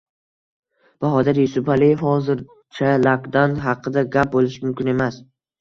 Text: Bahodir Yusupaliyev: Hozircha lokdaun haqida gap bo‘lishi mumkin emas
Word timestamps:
Bahodir 1.05 1.39
Yusupaliyev: 1.41 2.01
Hozircha 2.09 2.91
lokdaun 3.05 3.55
haqida 3.67 4.07
gap 4.17 4.35
bo‘lishi 4.37 4.65
mumkin 4.69 4.95
emas 4.99 5.25